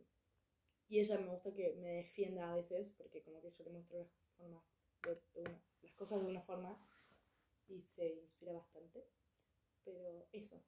[0.89, 3.99] y ella me gusta que me defienda a veces, porque como que yo le muestro
[3.99, 4.63] las, formas
[5.03, 6.79] de- de una- las cosas de una forma
[7.69, 9.05] y se inspira bastante,
[9.85, 10.63] pero eso.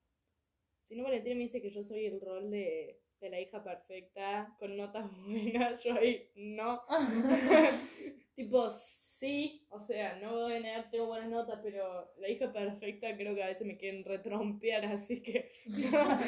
[0.84, 4.54] Si no, Valentina me dice que yo soy el rol de, de la hija perfecta,
[4.58, 6.82] con notas buenas, yo ahí no.
[8.34, 13.16] tipo, sí, o sea, no voy a negar, tengo buenas notas, pero la hija perfecta
[13.16, 16.18] creo que a veces me quieren retrompear, así que no,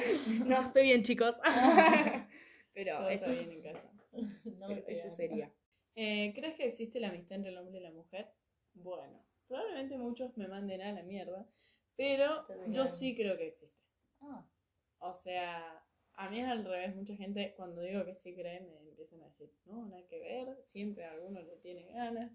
[0.47, 1.37] no, estoy bien, chicos.
[2.73, 3.93] Pero Todo eso, está bien en casa.
[4.59, 5.53] No me pero eso sería.
[5.95, 8.31] Eh, ¿Crees que existe la amistad entre el hombre y la mujer?
[8.75, 11.47] Bueno, probablemente muchos me manden a la mierda,
[11.97, 13.77] pero yo sí creo que existe.
[14.21, 14.47] Ah,
[14.99, 16.95] O sea, a mí es al revés.
[16.95, 20.63] Mucha gente, cuando digo que sí cree, me empiezan a decir, no, nada que ver.
[20.67, 22.33] Siempre alguno le tiene ganas.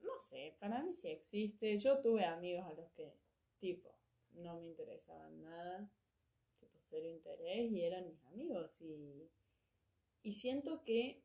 [0.00, 1.78] No sé, para mí sí existe.
[1.78, 3.14] Yo tuve amigos a los que,
[3.58, 3.94] tipo,
[4.32, 5.90] no me interesaban nada.
[6.92, 8.82] Cero interés y eran mis amigos.
[8.82, 9.30] Y,
[10.22, 11.22] y siento que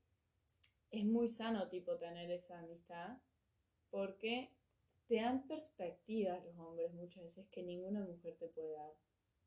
[0.91, 3.17] es muy sano, tipo, tener esa amistad.
[3.89, 4.53] Porque
[5.07, 8.93] te dan perspectivas los hombres muchas veces que ninguna mujer te puede dar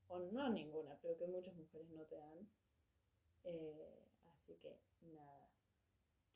[0.08, 2.50] o no ninguna, pero que muchas mujeres no te dan.
[3.44, 4.04] Eh,
[4.34, 5.48] así que nada.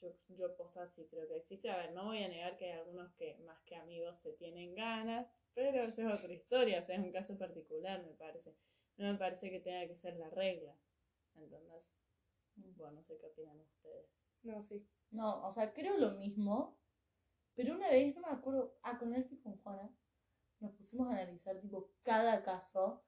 [0.00, 1.70] Yo, yo posta sí creo que existe.
[1.70, 4.74] A ver, no voy a negar que hay algunos que más que amigos se tienen
[4.74, 8.54] ganas, pero esa es otra historia, es un caso particular, me parece.
[8.96, 10.76] No me parece que tenga que ser la regla.
[11.34, 11.94] ¿Entendés?
[12.56, 14.08] Bueno, no sé qué opinan ustedes.
[14.42, 14.86] No, sí.
[15.10, 16.78] no, o sea, creo lo mismo,
[17.54, 19.90] pero una vez, no me acuerdo, ah, con Elfi y con Juana,
[20.60, 23.04] nos pusimos a analizar, tipo, cada caso.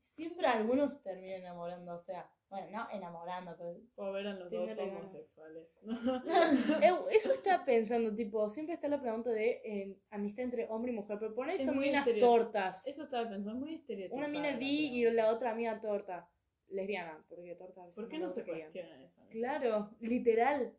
[0.00, 4.50] Siempre algunos se terminan enamorando, o sea, bueno, no enamorando, pero Puedo ver a los
[4.50, 5.68] dos homosexuales.
[7.10, 11.18] Eso estaba pensando, tipo, siempre está la pregunta de eh, amistad entre hombre y mujer,
[11.18, 12.86] pero Es son muy unas tortas.
[12.86, 14.18] Eso estaba pensando, es muy estereotipado.
[14.18, 16.28] Una mina bi y la otra amiga torta.
[16.68, 19.22] Lesbiana, porque torta a veces ¿Por qué no se cuestionan eso?
[19.30, 20.76] Claro, literal.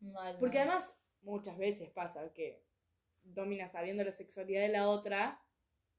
[0.00, 0.36] mal.
[0.38, 0.68] Porque mal.
[0.68, 2.62] además, muchas veces pasa que
[3.22, 5.42] domina sabiendo la sexualidad de la otra.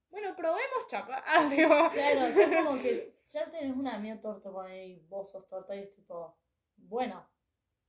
[0.09, 1.23] Bueno, probemos chapa.
[1.25, 1.69] Ah, digo.
[1.91, 5.79] Claro, ya como que ya tenés una amiga torta con ahí, vos sos torta y
[5.79, 6.35] es tipo,
[6.77, 7.27] bueno,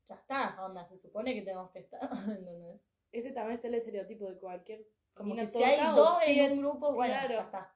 [0.06, 2.80] ya está, onda, se supone que tenemos que estar, ¿entendés?
[3.12, 4.86] Ese también está el estereotipo de cualquier.
[5.14, 7.28] Como que si hay dos en un grupo, bueno, claro.
[7.34, 7.74] ya está.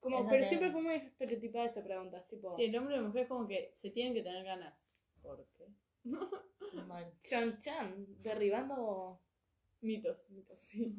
[0.00, 2.18] Como, Esa pero tiene- siempre fue muy estereotipada esa pregunta.
[2.18, 4.44] Es tipo, Sí, el hombre y la mujer es como que se tienen que tener
[4.44, 4.94] ganas.
[5.22, 5.66] ¿Por qué?
[6.86, 7.10] Mal.
[7.22, 9.18] chan chan, derribando
[9.80, 10.28] Mitos.
[10.30, 10.94] mitos, sí.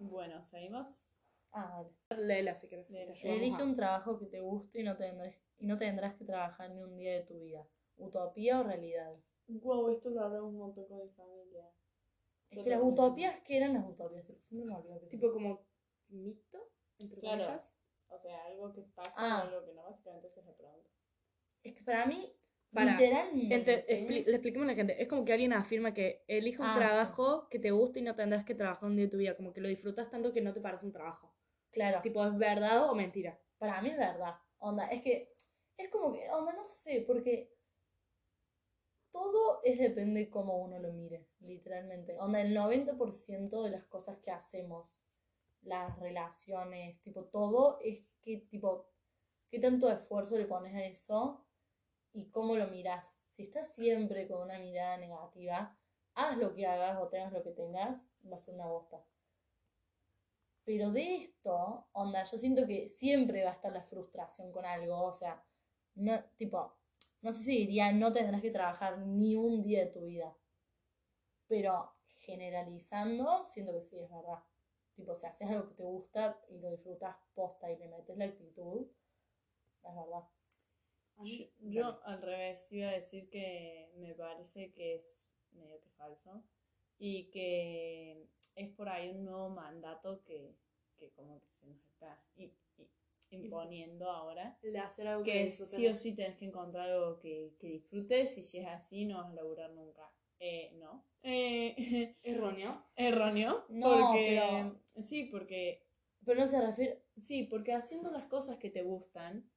[0.00, 1.06] Bueno, seguimos.
[1.52, 2.24] Ah, dale.
[2.26, 2.68] Léela si.
[2.68, 3.12] Léela.
[3.12, 6.24] ayudamos Elige a- un trabajo que te guste y no tendrás, y no tendrás que
[6.24, 7.66] trabajar ni un día de tu vida.
[7.96, 9.14] ¿Utopía o realidad?
[9.48, 11.70] Wow, esto lo hablamos un montón con mi familia.
[12.50, 14.24] Es Yo que las utopías, ¿qué eran las utopías?
[14.40, 15.66] Siempre me olvido que Tipo como
[16.08, 16.58] mito,
[16.98, 17.42] entre Claro.
[17.44, 17.70] comillas.
[18.08, 19.40] O sea, algo que pasa Ah.
[19.44, 20.90] o algo que no, básicamente esa es la pregunta.
[21.62, 22.32] Es que para mí,
[22.72, 24.08] Para, Literalmente.
[24.08, 25.02] le expliquemos a la gente.
[25.02, 26.78] Es como que alguien afirma que elija un Ah, sí.
[26.78, 29.36] trabajo que te guste y no tendrás que trabajar un día de tu vida.
[29.36, 31.34] Como que lo disfrutas tanto que no te parece un trabajo.
[31.72, 32.00] Claro.
[32.02, 33.40] Tipo, ¿es verdad o mentira?
[33.58, 34.36] Para mí es verdad.
[34.58, 35.34] Onda, es que
[35.76, 37.56] es como que, onda, no sé, porque
[39.10, 42.16] todo es depende de cómo uno lo mire, literalmente.
[42.18, 45.00] Onda, el 90% de las cosas que hacemos,
[45.62, 48.92] las relaciones, tipo, todo es que, tipo,
[49.48, 51.44] qué tanto esfuerzo le pones a eso
[52.12, 53.18] y cómo lo miras.
[53.28, 55.76] Si estás siempre con una mirada negativa,
[56.14, 59.04] haz lo que hagas o tengas lo que tengas, va a ser una bosta.
[60.64, 65.02] Pero de esto, onda, yo siento que siempre va a estar la frustración con algo,
[65.02, 65.42] o sea,
[65.94, 66.76] no, tipo,
[67.22, 70.36] no sé si diría no tendrás que trabajar ni un día de tu vida,
[71.48, 74.38] pero generalizando, siento que sí es verdad.
[74.94, 78.26] Tipo, si haces algo que te gusta y lo disfrutas posta y le metes la
[78.26, 78.86] actitud,
[79.82, 80.28] es verdad.
[81.20, 85.78] A mí- Yo, yo, al revés iba a decir que me parece que es medio
[85.80, 86.42] que falso
[86.98, 90.56] y que es por ahí un nuevo mandato que,
[90.96, 92.90] que como que se nos está i- i-
[93.30, 94.58] imponiendo ahora.
[94.62, 95.74] De hacer algo Que disfrutes.
[95.76, 99.18] sí o sí tenés que encontrar algo que, que disfrutes y si es así no
[99.18, 100.10] vas a laburar nunca.
[100.38, 101.04] Eh, no.
[101.22, 101.74] Eh,
[102.22, 102.70] Erróneo.
[102.96, 103.66] erróneo.
[103.68, 105.82] No, porque, pero- Sí, porque
[106.24, 109.50] Pero no se refiere, Sí, porque haciendo las cosas que te gustan,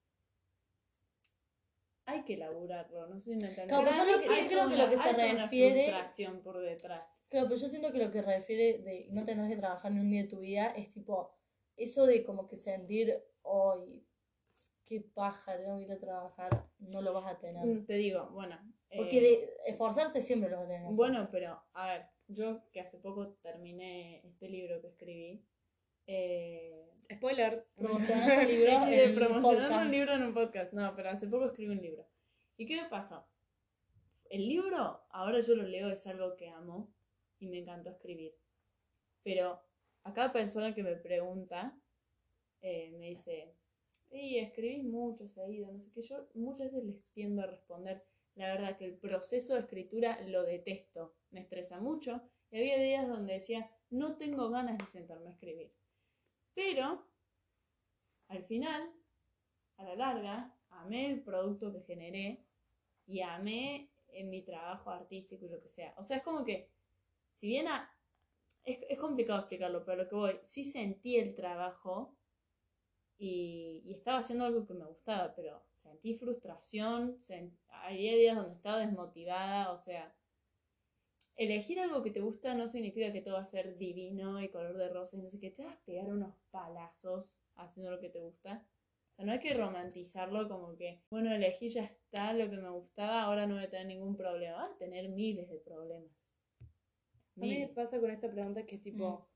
[2.05, 3.67] hay que laburarlo, no sé si me entendés.
[3.67, 7.23] Claro, pero yo lo que- yo creo que lo que se refiere- frustración por detrás.
[7.29, 10.09] Claro, pero yo siento que lo que refiere de no tendrás que trabajar ni un
[10.11, 11.33] día de tu vida es tipo
[11.77, 14.05] eso de como que sentir, hoy,
[14.85, 17.65] qué paja, tengo que ir a trabajar, no lo vas a tener.
[17.65, 18.59] Mm, Te digo, bueno.
[18.95, 20.93] Porque eh, de esforzarte siempre lo vas a tener.
[20.93, 25.43] Bueno, pero a ver, yo que hace poco terminé este libro que escribí,
[26.07, 27.67] eh, Spoiler.
[27.75, 30.73] Promocionando el libro en promocionando un libro en un podcast.
[30.73, 32.07] No, pero hace poco escribí un libro.
[32.57, 33.25] ¿Y qué me pasó?
[34.29, 36.93] El libro, ahora yo lo leo, es algo que amo
[37.39, 38.33] y me encantó escribir.
[39.23, 39.61] Pero
[40.03, 41.77] a cada persona que me pregunta,
[42.61, 43.53] eh, me dice,
[44.09, 46.01] y escribís mucho seguido, no sé qué.
[46.01, 48.03] Yo muchas veces les tiendo a responder,
[48.35, 52.21] la verdad que el proceso de escritura lo detesto, me estresa mucho.
[52.51, 55.71] Y había días donde decía, no tengo ganas de sentarme a escribir.
[56.55, 57.05] Pero,
[58.27, 58.91] al final,
[59.77, 62.45] a la larga, amé el producto que generé
[63.07, 65.93] y amé en mi trabajo artístico y lo que sea.
[65.97, 66.69] O sea, es como que,
[67.33, 67.89] si bien a-
[68.65, 72.15] es, es complicado explicarlo, pero lo que voy, sí sentí el trabajo
[73.17, 78.79] y, estaba haciendo algo que me gustaba, pero sentí frustración, sen- había días donde estaba
[78.79, 80.13] desmotivada, o sea,
[81.37, 84.77] elegir algo que te gusta no significa que todo va a ser divino y color
[84.77, 88.09] de rosa y no sé qué, te vas a pegar unos palazos haciendo lo que
[88.09, 88.65] te gusta.
[89.13, 92.69] O sea, no hay que romantizarlo como que, bueno, elegí ya está lo que me
[92.69, 94.57] gustaba, ahora no voy a tener ningún problema.
[94.57, 96.11] Vas a tener miles de problemas.
[97.37, 99.27] A mí me pasa con esta pregunta que es tipo,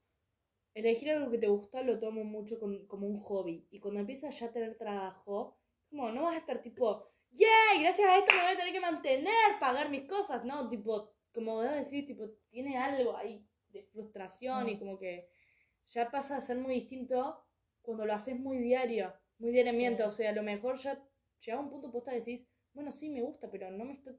[0.76, 3.68] elegir algo que te gusta lo tomo mucho con- como un hobby.
[3.72, 5.58] Y cuando empiezas ya a tener trabajo,
[5.90, 7.82] como no vas a estar tipo, ¡yay!
[7.84, 10.46] Gracias a esto me voy a tener que mantener, pagar mis cosas.
[10.46, 14.80] No, tipo, como a decir, tipo, tiene algo ahí de frustración y Mm.
[14.80, 15.30] como que
[15.90, 17.46] ya pasa a ser muy distinto
[17.84, 20.02] cuando lo haces muy diario, muy diariamente.
[20.04, 20.08] Sí.
[20.08, 20.94] O sea, a lo mejor ya
[21.46, 22.42] llega un punto posta decís,
[22.74, 24.12] bueno, sí me gusta, pero no me está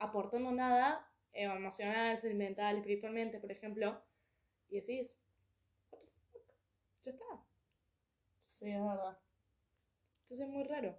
[0.00, 4.02] aportando nada emocional, sentimental, espiritualmente, por ejemplo,
[4.68, 5.16] y decís,
[5.92, 6.44] what the fuck,
[7.04, 7.26] ya está.
[8.40, 9.18] Sí, es verdad.
[10.22, 10.98] Entonces es muy raro.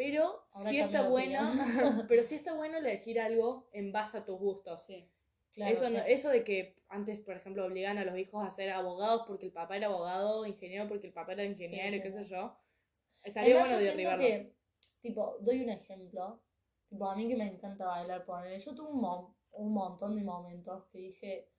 [0.00, 1.40] Pero Ahora sí está bueno,
[2.08, 4.82] pero sí está bueno elegir algo en base a tus gustos.
[4.86, 5.06] Sí.
[5.52, 8.50] Claro, eso, sea, no- eso de que antes, por ejemplo, obligan a los hijos a
[8.50, 12.02] ser abogados porque el papá era abogado, ingeniero porque el papá era Sí, ingeniero sí,
[12.02, 12.30] qué sé sí.
[12.30, 12.56] yo,
[13.24, 14.24] estaría Además, bueno yo derribarlo.
[14.24, 14.54] que,
[15.02, 16.40] tipo, doy un ejemplo.
[16.88, 18.58] Tipo, a mí que me encanta bailar, poner.
[18.58, 21.50] Yo tuve un, mo- un montón de momentos que dije,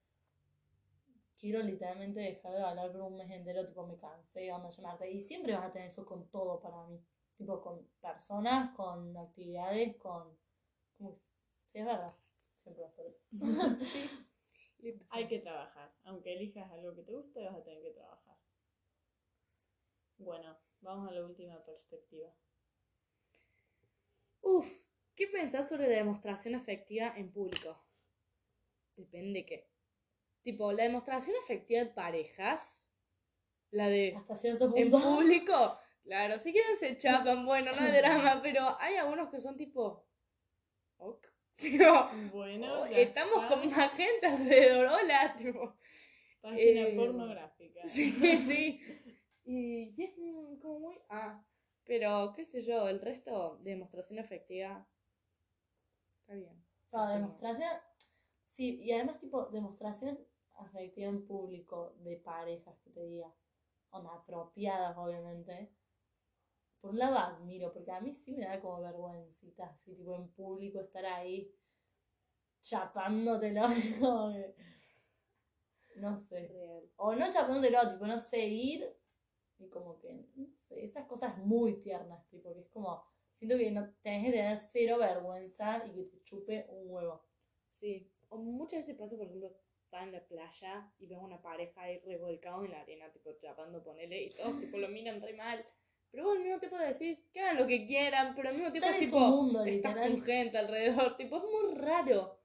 [1.39, 5.12] quiero literalmente dejar de bailar por un mes entero, tipo, me cansé, onda, harté.
[5.12, 6.99] Y siempre vas a tener eso con todo para mí.
[7.38, 10.38] Tipo, con personas, con actividades, con...
[10.98, 11.20] Como,
[11.65, 12.15] sí, es verdad.
[12.56, 13.26] Siempre va a estar eso.
[13.86, 14.10] sí.
[14.80, 15.06] Listo.
[15.10, 15.94] Hay que trabajar.
[16.04, 18.38] Aunque elijas algo que te guste, vas a tener que trabajar.
[20.17, 22.32] Bueno, vamos a la última perspectiva.
[24.41, 24.67] Uf,
[25.15, 27.80] ¿qué pensás sobre la demostración afectiva en público?
[28.96, 29.67] Depende qué.
[30.44, 32.89] Tipo, la demostración afectiva en parejas,
[33.70, 35.00] la de Hasta cierto en punto.
[35.00, 35.78] público,
[36.12, 40.06] claro, si quieren se chapan, bueno, no hay drama, pero hay algunos que son tipo,
[40.97, 41.26] ok.
[41.56, 43.47] Tipo, Bueno, oh, ya estamos está.
[43.47, 45.78] con más gente alrededor, hola, tipo.
[46.41, 47.86] Página eh, pornográfica.
[47.86, 48.82] Sí, sí.
[49.45, 50.97] Y, y es mm, como muy.
[51.10, 51.45] Ah,
[51.86, 54.86] pero qué sé yo, el resto de demostración afectiva.
[56.21, 56.65] Está bien.
[56.89, 57.13] Sí.
[57.13, 57.69] demostración.
[58.45, 60.19] Sí, y además, tipo, demostración
[60.56, 63.32] afectiva en público de parejas que te diga.
[63.91, 65.69] Onda, apropiadas, obviamente.
[66.82, 70.28] Por un lado admiro, porque a mí sí me da como vergüencita, así, tipo, en
[70.30, 71.54] público estar ahí
[72.62, 73.67] chapándotelo.
[75.98, 76.48] No sé.
[76.48, 76.89] Real.
[76.96, 78.96] O no chapándotelo, tipo, no sé, ir
[79.60, 83.70] y como que, no sé, esas cosas muy tiernas, tipo, que es como, siento que
[83.72, 87.22] no tenés que tener cero vergüenza y que te chupe un huevo.
[87.70, 88.10] Sí.
[88.30, 89.52] O muchas veces pasa, por ejemplo,
[89.84, 93.84] estar en la playa y ves una pareja ahí revolcada en la arena, tipo chapando,
[93.84, 95.65] ponele, y todos tipo lo miran re mal.
[96.12, 98.88] Pero vos al mismo tiempo decís que hagan lo que quieran, pero al mismo tiempo
[98.89, 100.12] Están es en su tipo, mundo, estás literal.
[100.12, 102.38] con gente alrededor, tipo, es muy raro.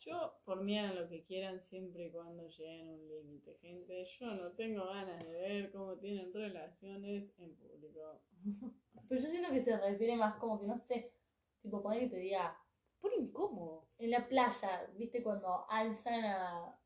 [0.00, 4.04] Yo, por mí, hagan lo que quieran siempre y cuando lleguen a un límite, gente.
[4.18, 8.22] Yo no tengo ganas de ver cómo tienen relaciones en público.
[9.08, 11.12] Pero yo siento que se refiere más como que, no sé,
[11.60, 12.56] tipo, poner que te diga,
[13.00, 13.88] Por incómodo.
[13.98, 15.22] en la playa, ¿viste?
[15.22, 16.80] Cuando alzan a,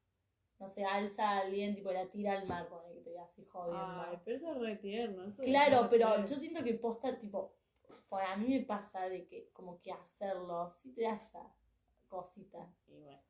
[0.59, 4.03] no sé, alza a alguien, tipo, la tira al mar, poner así jodiendo.
[4.03, 5.25] Ay, pero eso es re tierno.
[5.25, 7.55] eso Claro, pero yo siento que posta, tipo,
[8.09, 11.53] pues a mí me pasa de que como que hacerlo, sí te da esa
[12.09, 12.69] cosita.
[12.89, 13.21] Y bueno,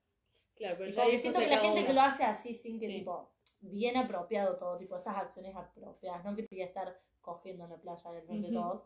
[0.54, 2.54] Claro, pero Y ya como que eso siento que la gente que lo hace así,
[2.54, 2.94] sin que, Sí.
[2.98, 7.64] tipo, bien apropiado todo, tipo, esas acciones apropiadas, no que te voy a estar cogiendo
[7.64, 8.82] en la playa del frente de todos,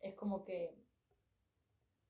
[0.00, 0.74] es como que,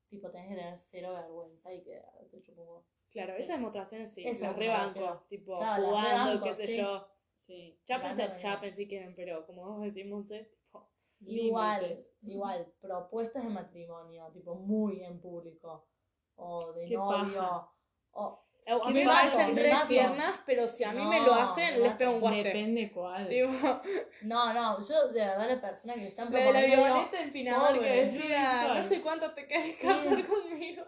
[0.09, 2.85] tipo, tenés que tener cero vergüenza y que te chupa un huevo.
[3.09, 3.41] Claro, Sí.
[3.43, 6.77] esas demostraciones sí, Eso las rebanco, tipo, Claro, jugando, rebanco, qué sé sí.
[6.77, 7.07] yo.
[7.47, 7.77] Sí.
[7.85, 10.89] Chápense, Rebanco, chapen si quieren, pero como vos decimos, es tipo,
[11.25, 12.05] Igual, Límites.
[12.23, 15.87] igual, propuestas de matrimonio, tipo, muy en público,
[16.35, 17.69] o de Qué novio, paja.
[18.11, 18.39] o...
[18.67, 19.87] a mí me me mato, parecen me re mato.
[19.87, 22.43] tiernas, pero si a mí me lo hacen, me les pego un guante.
[22.43, 23.27] Depende cuál.
[23.29, 23.49] Tipo,
[24.23, 27.79] No, no, yo de verdad la persona que están la de la avioneta en Pinamar
[27.79, 29.87] que decía, no sé cuánto te querés Sí.
[29.87, 30.83] casar conmigo.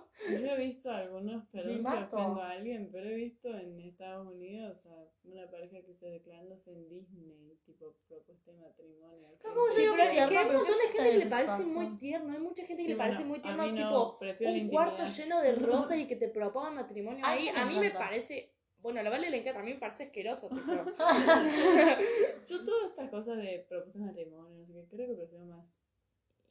[0.56, 2.16] He visto algunos, se mato.
[2.16, 6.72] ofendo a alguien, pero he visto en Estados Unidos a una pareja que se declarándose
[6.72, 9.30] en Disney, tipo propuesta de matrimonio.
[9.44, 11.26] No, como yo digo que que tierno, hay un montón de ¿qué gente que le
[11.28, 14.50] parece muy tierno, hay mucha gente que Sí, le parece bueno, muy tierno, no, tipo,
[14.50, 17.92] un cuarto lleno de rosas y que te propongan matrimonio Ah, ahí, a mí me
[17.92, 20.62] parece, bueno, a la Vale le encanta, a mí me parece asqueroso, tipo.
[22.48, 25.66] Yo todas estas cosas de propuestas de matrimonio, no sé qué, creo que prefiero más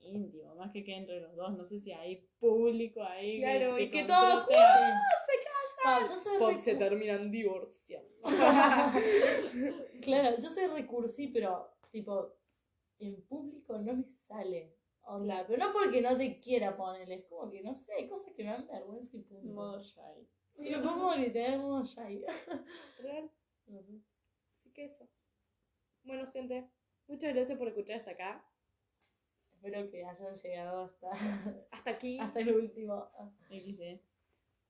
[0.07, 3.39] íntimo, más que que entre los dos, no sé si hay público ahí.
[3.41, 5.01] Claro, y que todos, a-
[5.83, 8.09] Claro, yo soy Pop se terminan divorciando.
[10.03, 12.35] Claro, yo soy recursí, pero tipo,
[12.99, 14.75] en público no me sale.
[15.07, 18.33] Onda, pero no porque no te quiera ponerle, es como que no sé, hay cosas
[18.35, 19.47] que me dan vergüenza y punto.
[19.53, 20.27] Modo shy.
[20.49, 22.25] Sí, me pongo literal modo shy.
[22.99, 23.31] Real.
[23.67, 24.01] No sé.
[24.57, 25.07] Así que eso.
[26.05, 26.71] Bueno, gente,
[27.07, 28.45] muchas gracias por escuchar hasta acá.
[29.65, 31.11] Espero que hayan llegado hasta,
[31.71, 32.19] Hasta aquí.
[32.21, 33.11] hasta el último.
[33.49, 33.99] XD.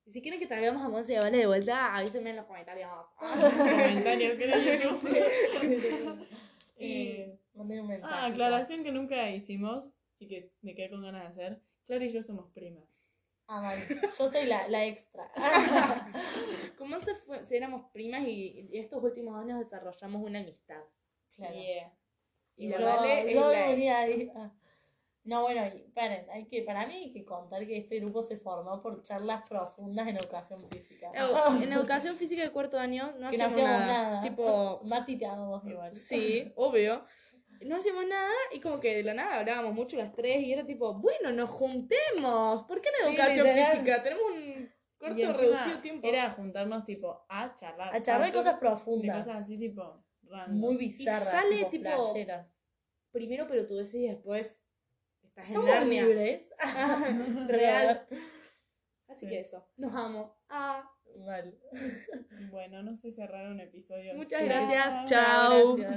[0.06, 2.44] Y si quieren que traigamos a Monse y a Vale de vuelta, avísenme en los
[2.46, 2.90] comentarios.
[3.18, 6.26] Comentario, creo que.
[6.76, 8.12] Eh, manden un mensaje.
[8.14, 11.60] Ah, aclaración que nunca hicimos y que me quedé con ganas de hacer.
[11.86, 12.84] Clara y yo somos primas.
[13.48, 13.78] Ah, mal.
[14.18, 15.28] Yo soy la, la extra.
[16.78, 20.82] Con Monse fue, sí, éramos primas y, y estos últimos años desarrollamos una amistad.
[21.34, 21.54] Claro.
[21.54, 21.92] Yeah.
[22.56, 24.30] Y yo, la Vale yo la- venía ahí.
[24.36, 24.52] ah.
[25.24, 28.36] No, bueno, y paren, hay que, para mí hay que contar que este grupo se
[28.36, 31.10] formó por charlas profundas en educación física.
[31.62, 34.10] En educación física de cuarto año no que no hacíamos hacíamos nada.
[34.10, 34.22] nada.
[34.22, 35.94] Tipo, Mati te amamos igual.
[35.94, 37.04] sí, obvio.
[37.62, 40.66] No hacíamos nada y como que de la nada hablábamos mucho las tres y era
[40.66, 42.62] tipo, bueno, nos juntemos.
[42.64, 43.72] ¿Por qué en Sí, educación literal.
[43.72, 44.02] física?
[44.02, 46.06] Tenemos un corto Y reducido tiempo.
[46.06, 47.94] Era juntarnos tipo a charlar.
[47.94, 49.24] A charlar de tanto cosas De profundas.
[49.24, 50.58] cosas así tipo random.
[50.58, 51.30] muy bizarras.
[51.30, 52.12] sale, tipo,
[53.12, 54.63] tipo, pero tú decís y después
[55.36, 56.02] estás en Somos Narnia.
[56.04, 56.52] libres.
[57.48, 58.06] Real.
[59.08, 59.28] Así Sí.
[59.28, 60.36] que eso, nos amo.
[60.48, 60.88] Ah,
[61.24, 61.54] Mal.
[62.50, 64.14] Bueno, no sé cerrar un episodio.
[64.14, 64.48] muchas Sí.
[64.48, 64.94] gracias.
[64.94, 65.76] Chao, Chao.
[65.76, 65.92] gracias.